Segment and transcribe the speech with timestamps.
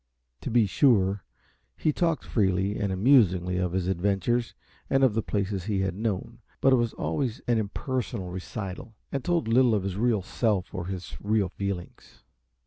[0.41, 1.23] To be sure,
[1.77, 4.55] he talked freely, and amusingly, of his adventures
[4.89, 9.23] and of the places he had known, but it was always an impersonal recital, and
[9.23, 12.23] told little of his real self or his real feelings.